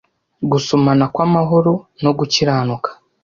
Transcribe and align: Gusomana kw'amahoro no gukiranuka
Gusomana 0.51 1.05
kw'amahoro 1.13 1.73
no 2.03 2.11
gukiranuka 2.17 2.89